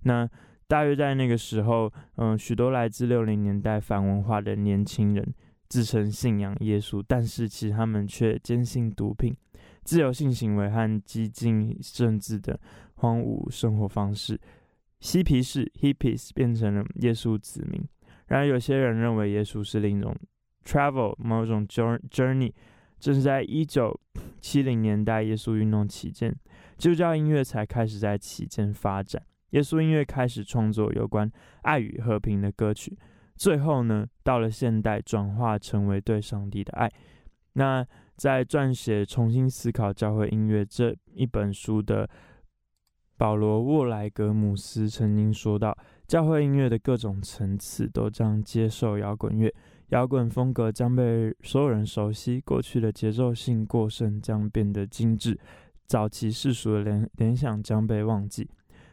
[0.04, 0.26] 那
[0.66, 5.34] 大约在那个时候，嗯，许多来自六零年代反文化的年轻人，
[5.68, 9.36] 自称信仰耶稣，但是其实他们却坚信毒品、
[9.84, 12.58] 自由性行为和激进政治的
[12.96, 14.38] 荒芜生活方式。
[15.00, 17.82] 嬉皮士 （hippies） 变成了耶稣子民。
[18.26, 20.14] 然而，有些人认为耶稣是另一种
[20.64, 22.52] travel，某种 journey。
[22.98, 23.98] 正是在一九
[24.40, 26.34] 七零年代，耶稣运动期间，
[26.78, 29.22] 基督教音乐才开始在期间发展。
[29.50, 31.30] 耶稣音乐开始创作有关
[31.62, 32.98] 爱与和平的歌曲。
[33.36, 36.90] 最后呢，到了现代，转化成为对上帝的爱。
[37.52, 37.86] 那
[38.16, 42.08] 在撰写《重新思考教会音乐》这一本书的
[43.16, 49.52] 保罗·沃莱格姆斯曾经说到：“教会音乐的各种层次都将接受摇滚乐，
[49.88, 55.38] 摇滚风格将被所有人熟悉，过去的节奏性过剩将变得精致，
[55.86, 58.48] 早期世俗的联联想将被忘记。”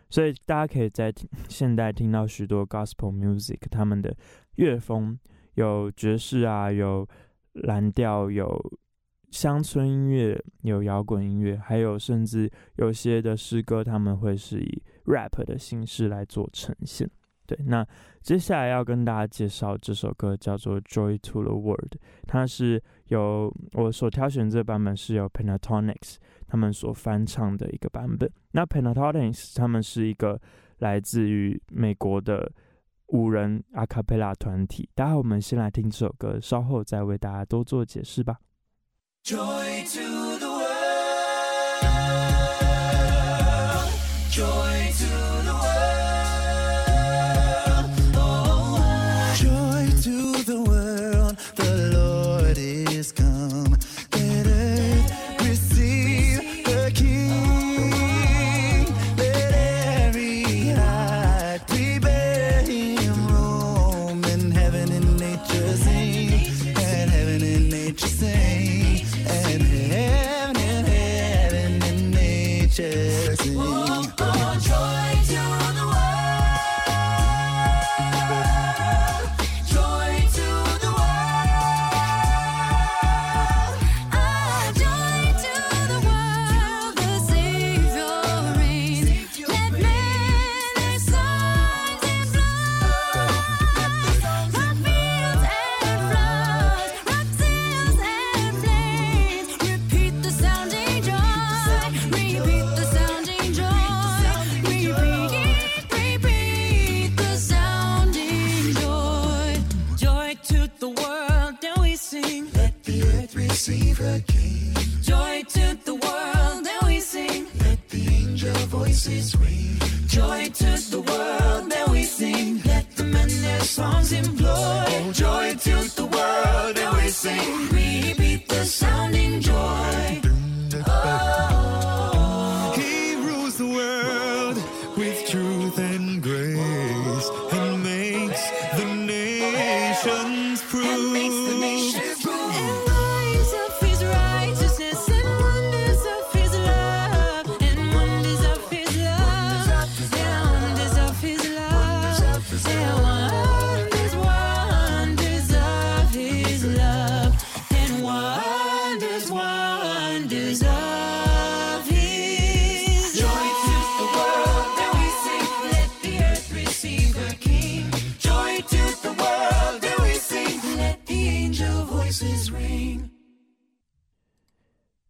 [0.10, 1.12] 所以大家可以在
[1.50, 4.16] 现代听到许多 gospel music，他们的
[4.56, 5.18] 乐风
[5.56, 7.08] 有爵士啊，有
[7.54, 8.72] 蓝调，有
[9.34, 17.10] 乡村音乐，有摇滚音乐，还有甚至有些的诗歌，他们会是以 rap 的形式来做呈现。
[17.48, 17.86] 对，那
[18.22, 21.96] 接下来要跟大家介绍这首歌叫做《Joy to the World》，
[22.28, 26.18] 它是由我所挑选这版本是由 Pentatonix。
[26.48, 28.32] 他们所翻唱的一个版本。
[28.52, 30.40] 那 Pentatonix 他们是一个
[30.78, 32.52] 来自于美国的
[33.08, 34.88] 五人阿卡贝拉团体。
[34.94, 38.38] 待会我们先来听这首歌，稍后再为大家多做解释吧。
[39.26, 40.68] Joy to the world,
[44.30, 44.63] joy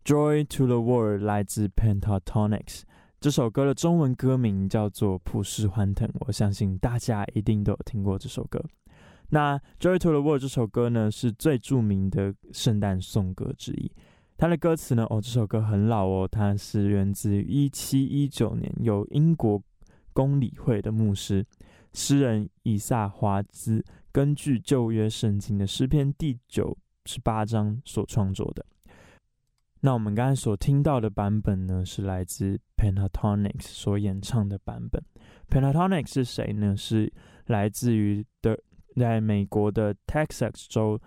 [0.03, 2.81] Joy to the World 来自 Pentatonix，
[3.21, 8.61] 这首歌的中文歌名叫做《普世欢腾》，我相信大家一定都有听过这首歌。
[9.29, 13.89] 那 Joy to the World 这首歌呢，是最著名的圣诞颂歌之一。
[14.35, 19.63] 它的歌词呢，哦，这首歌很老哦，它是源自于一七一九年，由英国
[20.11, 21.45] 公理会的牧师
[21.93, 23.81] 诗人以萨华兹
[24.11, 28.65] 根据旧约圣经的诗篇第九十八章所创作的。
[29.85, 35.03] 那我们刚才所听到的版本呢，是来自 Pentatonix 所演唱的版本。
[35.49, 36.73] Pentatonix 是谁呢？
[36.77, 37.11] 是
[37.47, 38.57] 来自于的
[38.95, 40.97] 在美国的 Texas 州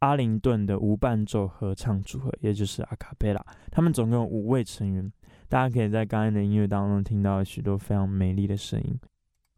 [0.00, 3.42] 阿灵顿的无伴奏合唱组合，也就是阿卡贝拉。
[3.70, 5.10] 他们总共有五位成员。
[5.48, 9.00] 大家可以在刚才的音乐当中听到许多非常美丽的声音。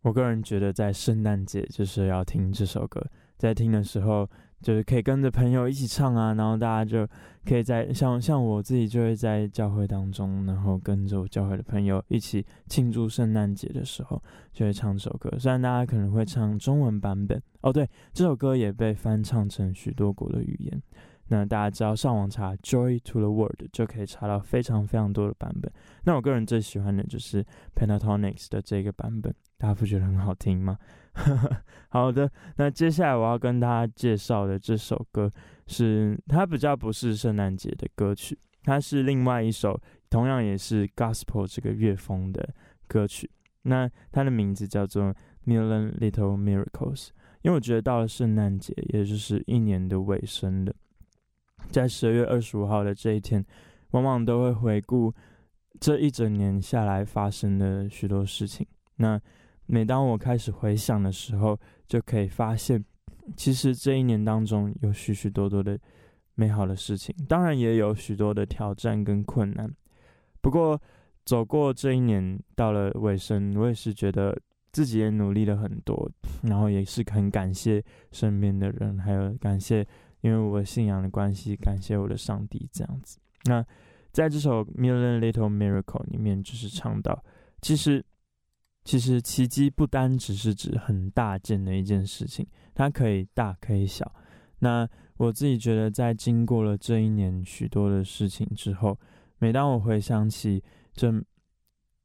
[0.02, 3.04] 我个人觉得，在圣诞节就是要听这首歌，
[3.38, 4.30] 在听的时候，
[4.60, 7.06] 就是可以跟着朋友一起唱啊，然后大家就
[7.44, 14.20] 可以在像像我自己就会在教会当中，然后跟着我教会的朋友一起庆祝圣诞节的时候，
[14.52, 15.30] 就会唱这首歌。
[15.38, 20.82] 虽然大家可能会唱中文版本哦，对，这首歌也被翻唱成许多国的语言。
[21.28, 25.72] 那大家只要上网查 “Joy to the World” 就可以查到非常非常多的版本。
[26.04, 27.44] 那我个人最喜欢的就是
[27.74, 30.78] Pentatonix 的这个版本，大家不觉得很好听吗？
[31.88, 35.30] 好的，那接下来我要跟大家介绍的这首歌
[35.66, 39.80] 是它比较不是圣诞节的歌曲，它是另外一首
[40.10, 42.54] 同样也是 Gospel 这个乐风的
[42.86, 43.30] 歌曲。
[43.62, 45.04] 那它的名字叫做
[45.46, 47.06] 《Million Little Miracles》，
[47.42, 50.74] 因为我觉得到了圣诞节，也就是一年的尾声了。
[51.70, 53.44] 在十二月二十五号的这一天，
[53.92, 55.12] 往往都会回顾
[55.80, 58.66] 这一整年下来发生的许多事情。
[58.96, 59.20] 那
[59.66, 62.84] 每当我开始回想的时候，就可以发现，
[63.36, 65.78] 其实这一年当中有许许多多的
[66.34, 69.70] 美好的事情，当然也有许多的挑战跟困难。
[70.40, 70.80] 不过
[71.24, 74.38] 走过这一年，到了尾声，我也是觉得
[74.72, 76.10] 自己也努力了很多，
[76.42, 79.86] 然后也是很感谢身边的人，还有感谢。
[80.22, 83.18] 因为我信仰的关系，感谢我的上帝这样子。
[83.44, 83.64] 那
[84.10, 87.22] 在这首《Million Little Miracle》里面，就是唱到，
[87.60, 88.04] 其实，
[88.86, 94.14] 其实奇迹不单只是指很大件的一件事情，它可以大，可以小。
[94.60, 98.96] 那我自己觉得，在经过了这一年许多的事情之后，
[99.38, 100.62] 每当我回想起
[100.94, 101.12] 这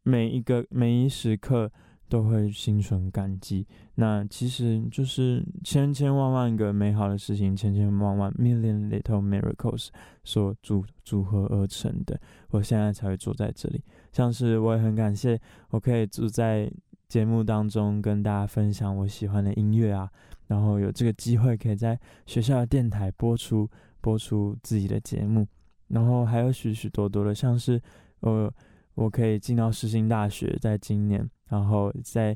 [0.02, 1.72] 每一个每一时刻。
[2.12, 9.88] 都会心存感激，那其实就是千千万万个美好的事情，千千万万 million little miracles
[10.26, 12.20] 所组组合而成的。
[12.50, 13.82] 我现在才会坐在这里，
[14.12, 15.40] 像是我也很感谢，
[15.70, 16.70] 我可以坐在
[17.08, 20.12] 节目当中跟大家分享我喜欢的音乐啊，
[20.48, 23.70] 然后有这个机会可以在学校的电台播出
[24.02, 25.48] 播出自己的节目，
[25.88, 27.82] 然后还有许许多多的，像是
[28.20, 28.54] 我
[28.96, 31.26] 我可以进到世新大学，在今年。
[31.52, 32.34] 然后在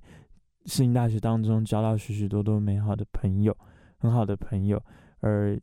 [0.66, 3.56] 世新大学当中交到许许多多美好的朋友，
[3.98, 4.82] 很好的朋友。
[5.22, 5.60] 而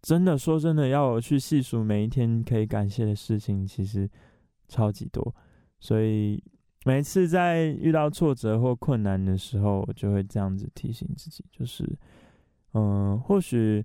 [0.00, 4.08] 真的说真的，要我去细数每一天可以感谢的事情，其实
[4.66, 5.34] 超级多。
[5.80, 6.42] 所以
[6.84, 11.84] 每次在遇到挫折或困难的时候，我就会这样子提醒自己，就是，
[12.72, 13.84] 嗯、或许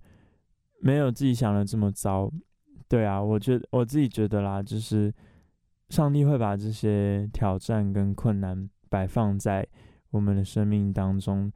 [0.79, 2.31] 没有自己想的这么糟。
[2.87, 5.13] 对啊，我觉得我自己觉得啦，就是
[5.89, 8.69] 上帝会把这些挑战跟困难。
[8.93, 9.67] 摆放在
[10.11, 11.51] 我们的生命当中，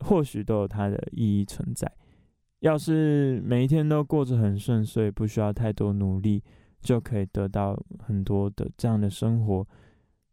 [0.00, 1.90] 或许都有它的意义存在。
[2.58, 6.44] 要是每一天都过着很顺遂，不需要太多努力，
[6.82, 9.66] 就可以得到很多的这样的生活，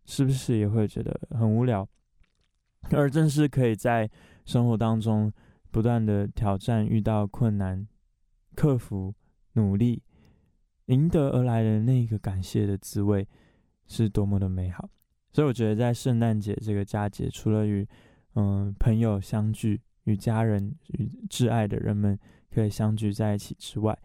[0.04, 1.88] 是不是也会觉得很无聊？
[2.92, 4.12] 而正是可以在
[4.44, 5.32] 生活当中
[5.72, 7.88] 不断的挑战、遇到困难、
[8.54, 9.16] 克服、
[9.54, 10.04] 努力，
[10.88, 13.26] 赢得而来的那个感谢的滋味，
[13.88, 14.90] 是多么的美好。
[15.36, 17.86] 所以我觉得，在圣诞节这个佳节，除了与
[18.36, 22.18] 嗯朋友相聚、与家人、与挚爱的人们
[22.50, 24.00] 可以相聚在一起之外，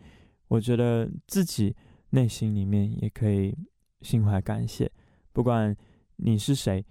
[0.48, 1.72] 我觉得自己
[2.10, 3.56] 内心里面也可以
[4.02, 4.90] 心怀感谢。
[5.32, 5.72] 不管
[6.16, 6.84] 你是谁，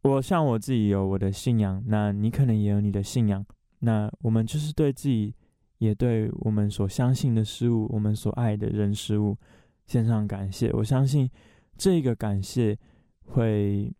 [0.00, 3.44] 我像我自己有我的信仰，那你可能也有你的信仰。
[3.80, 5.34] 那我们就是对自己，
[5.76, 9.36] 也对我们所相信的事物、我们所爱的人事物
[9.84, 10.72] 献上感谢。
[10.72, 11.30] 我相信
[11.76, 12.74] 这个感谢。
[13.30, 13.92] 会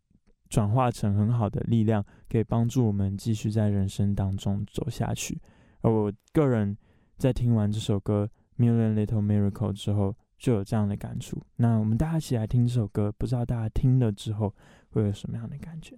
[0.48, 5.40] 转化成很好的力量，可以帮助我们继续在人生当中走下去。
[5.80, 6.76] 而我个人
[7.16, 8.28] 在听完这首歌
[8.62, 11.42] 《Million Little Miracle》之后，就有这样的感触。
[11.56, 14.54] 那我们大家一起来听这首歌，不知道大家听了之后
[14.90, 15.96] 会有什么样的感觉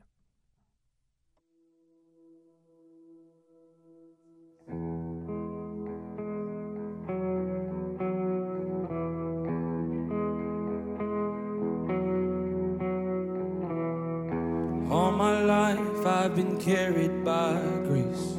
[14.90, 18.34] ？All my life I've been carried by grace.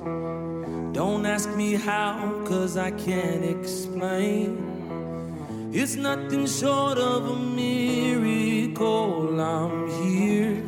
[0.94, 4.72] Don't ask me how, cause I can't explain.
[5.74, 9.40] It's nothing short of a miracle.
[9.40, 10.62] I'm here.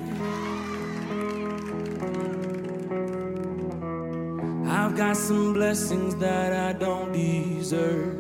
[4.66, 8.16] I've got some blessings that I don't deserve.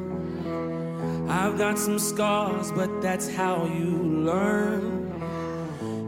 [1.29, 4.92] I've got some scars, but that's how you learn.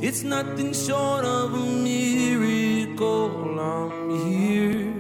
[0.08, 3.60] It's nothing short of a miracle.
[3.60, 4.94] I'm here.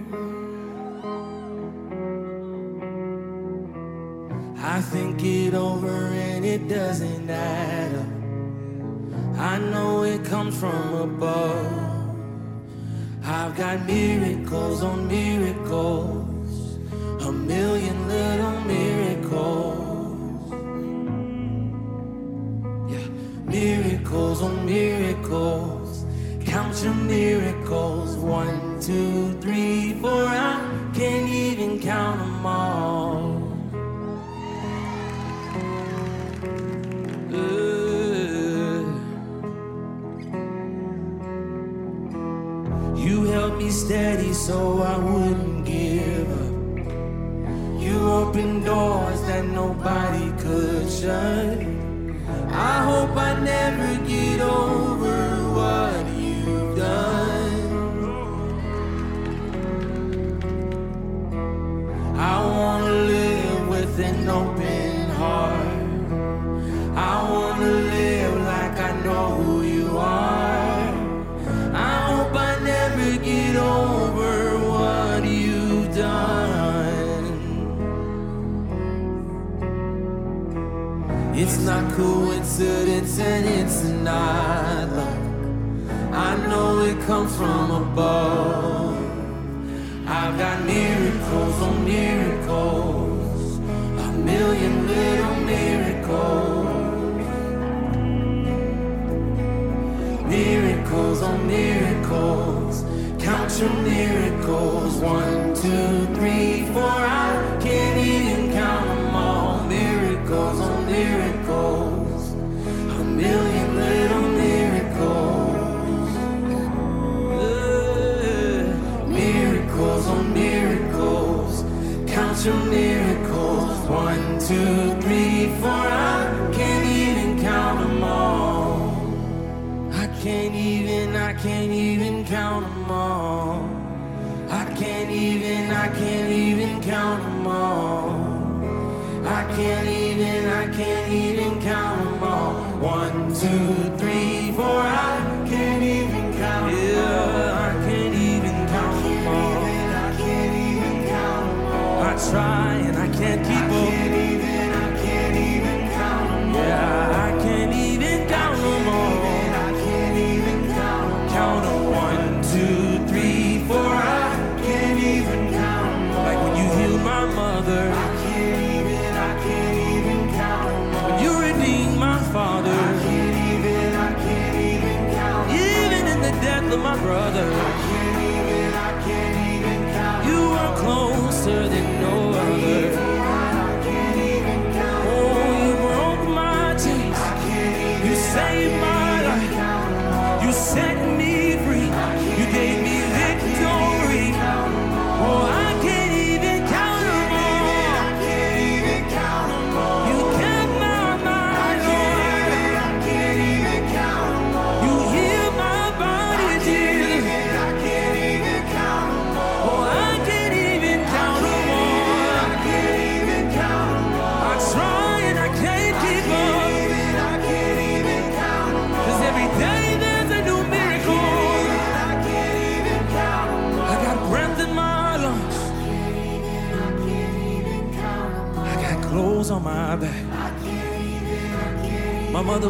[4.58, 9.40] I think it over and it doesn't add up.
[9.40, 12.18] I know it comes from above.
[13.24, 16.25] I've got miracles on miracles.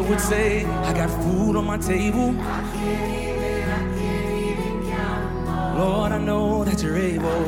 [0.02, 2.34] would say, I got food on my table.
[5.76, 6.12] Lord.
[6.12, 7.44] I know that you're able.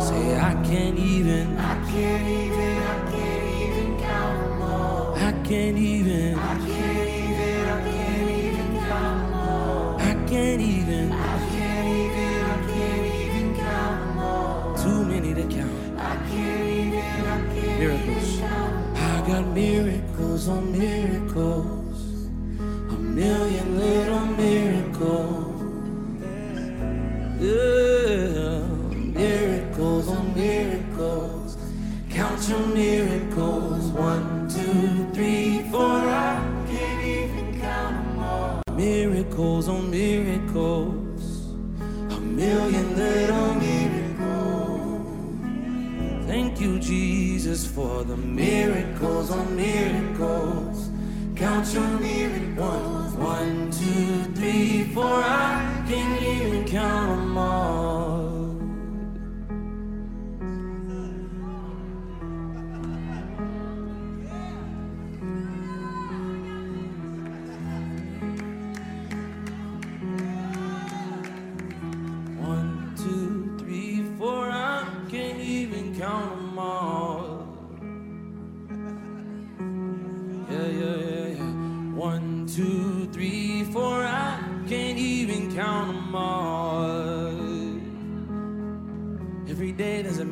[0.00, 4.62] Say, I can't even, I can't even, I can't even count,
[5.16, 5.99] I can't even.
[20.50, 20.89] on me.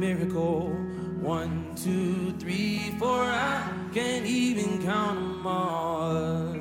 [0.07, 0.71] miracle.
[1.21, 3.63] One, two, three, four, I
[3.93, 6.55] can't even count them all.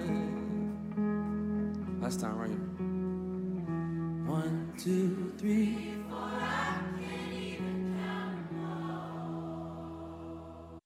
[2.00, 2.58] Last time, right here.
[4.26, 8.60] One, two, three, four, I can't even count them
[8.90, 10.78] all.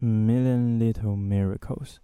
[0.00, 1.98] Million Little Miracles。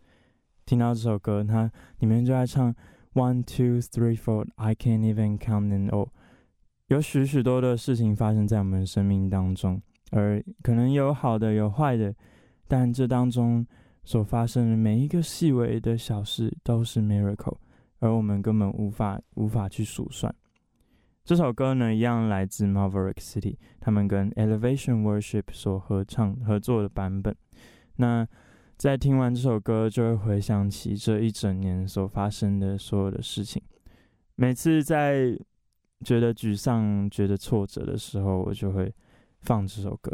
[0.66, 2.74] 听到这首歌，它里面就在唱
[3.14, 6.08] One two three four, I can't even count them all。
[6.89, 9.79] 有许许多的事情发生在我们生命当中，
[10.09, 12.13] 而可能有好的，有坏的，
[12.67, 13.65] 但这当中
[14.03, 17.57] 所发生的每一个细微的小事都是 miracle，
[17.99, 20.33] 而我们根本无法无法去数算。
[21.23, 27.35] 这首歌呢，一样来自 Maverick City，他们跟 Elevation Worship 所合唱合作的版本。
[27.97, 28.27] 那
[28.77, 33.61] 在听完这首歌，就会回想起这一整年所发生的所有的事情。
[34.33, 35.37] 每次在
[36.03, 38.93] 觉得沮丧、觉得挫折的时候，我就会
[39.41, 40.11] 放这首歌，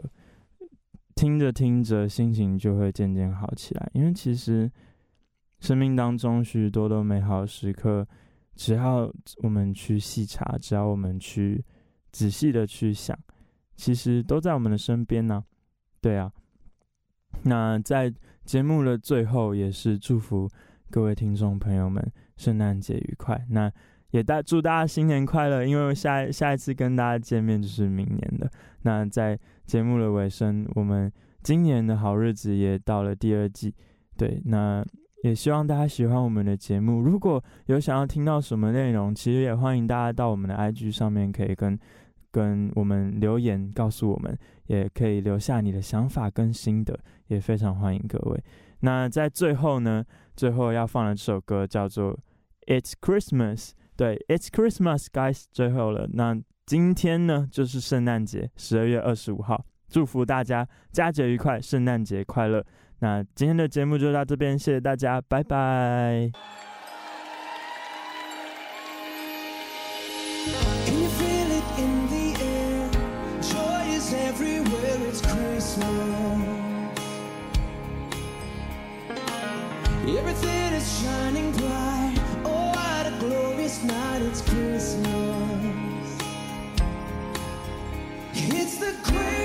[1.15, 3.89] 听着听着，心情就会渐渐好起来。
[3.93, 4.71] 因为其实
[5.59, 8.07] 生命当中许许多多美好时刻，
[8.55, 9.11] 只要
[9.43, 11.63] 我们去细查，只要我们去
[12.11, 13.17] 仔细的去想，
[13.75, 15.43] 其实都在我们的身边呢、
[16.01, 16.31] 对啊。
[17.43, 18.13] 那在
[18.43, 20.49] 节目的最后，也是祝福
[20.89, 23.45] 各位听众朋友们圣诞节愉快。
[23.49, 23.71] 那
[24.11, 28.49] 也大祝大家新年快乐，因为下下一次跟大家见面就是明年的。
[28.83, 31.11] 那在节目的尾声，我们
[31.43, 33.73] 今年的好日子也到了第二季。
[34.17, 34.85] 对，那
[35.23, 37.01] 也希望大家喜欢我们的节目。
[37.01, 41.77] 如果有想要听到什么内容，其实也欢迎大家到我们的 IG 上面可以跟
[42.31, 44.37] 跟我们留言，告诉我们，
[44.67, 46.97] 也可以留下你的想法跟心得。
[47.27, 48.43] 也非常欢迎各位。
[48.81, 52.13] 那在最后呢，最后要放的这首歌叫做
[52.67, 56.07] 《It's Christmas》，对，It's Christmas, guys，最后了。
[56.13, 56.35] 那
[56.65, 62.65] 今天呢，就是圣诞节，十二月二十五号，祝福大家佳节愉快，圣诞节快乐。
[62.99, 66.31] 那今天的节目就到这边，谢谢大家，拜拜。
[80.07, 81.84] Everything is shining bright
[88.85, 89.44] the greatest.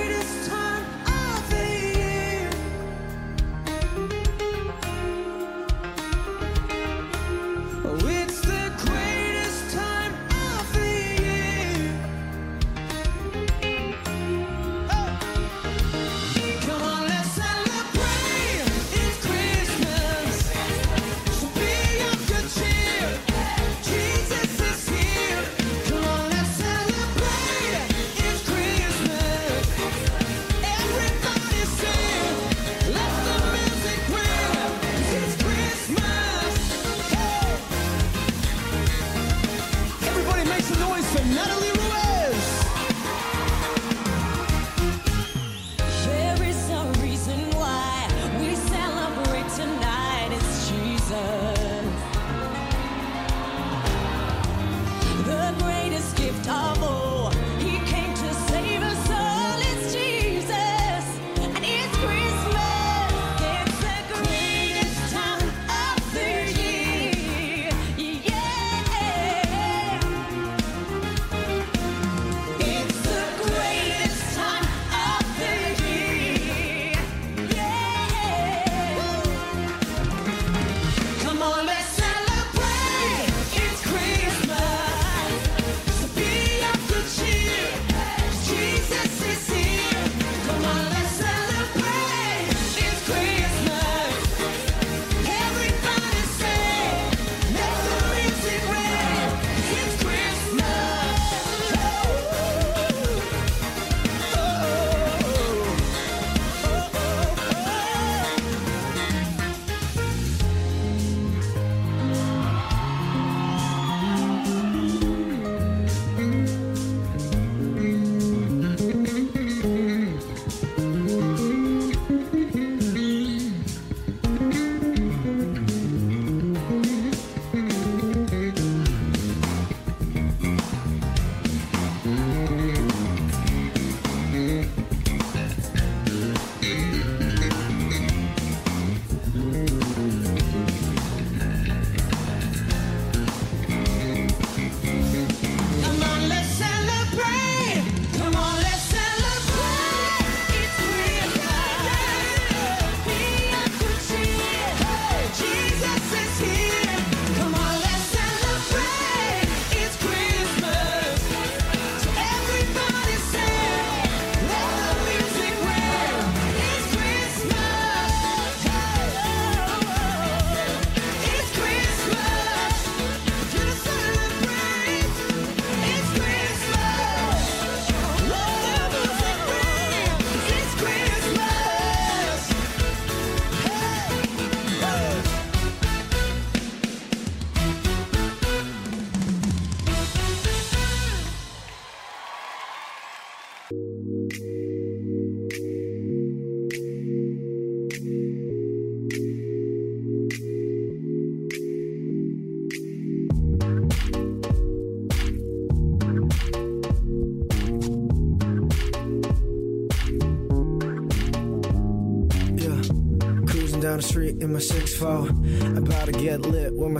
[41.40, 41.69] not only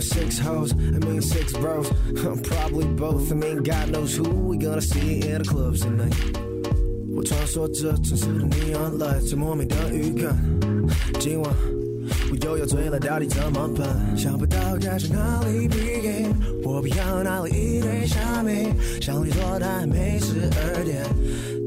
[0.00, 0.72] six hoes.
[0.72, 1.90] I mean six bros,
[2.42, 3.30] probably both.
[3.30, 6.14] I mean God knows who we gonna see in the clubs tonight.
[7.14, 10.36] 我穿梭着城市的 neon light，最莫名的预感。
[11.18, 11.50] 今晚
[12.30, 14.16] 我又要醉了，到底怎么办？
[14.16, 21.04] 想不到该从哪里 begin，我不要哪里一堆虾米，想你做但没十二点。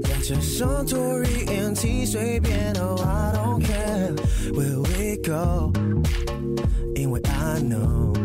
[0.03, 4.15] 在这上 Tory NT 随便，Oh I don't care
[4.53, 5.73] where we go，
[6.95, 8.15] 因为 I know，Oh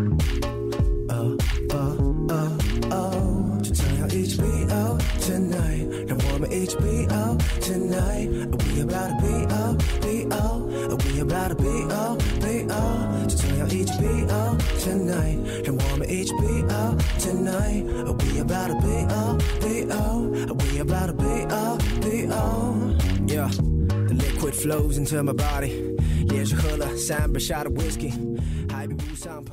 [8.80, 14.61] tonight，We about to be out be out，We about to be out be out，就这样一起 be out
[14.80, 22.27] tonight，让我们一起 be out tonight，We about to be out be out，We about to be out be
[22.32, 25.71] out，Yeah，the liquid flows into my body，
[26.30, 28.13] 连续喝了三杯下的 whisky，
[28.71, 29.43] 还比不上。